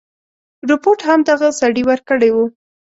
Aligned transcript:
رپوټ 0.69 0.99
هم 1.07 1.19
دغه 1.29 1.47
سړي 1.59 1.83
ورکړی 1.89 2.29
وو. 2.31 2.45